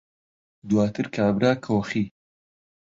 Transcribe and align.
دواتر 0.67 1.05
کابرا 1.15 1.51
کۆخی 1.65 2.03